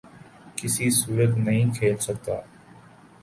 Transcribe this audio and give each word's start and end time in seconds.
کسی 0.57 0.89
صورت 0.91 1.37
نہیں 1.37 1.71
کھل 1.71 1.97
سکتا 1.97 2.39